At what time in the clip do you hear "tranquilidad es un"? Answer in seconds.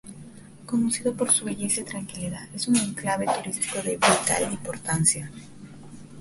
1.83-2.75